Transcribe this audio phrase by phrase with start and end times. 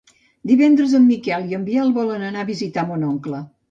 [0.51, 3.49] Divendres en Miquel i en Biel volen anar a visitar mon oncle.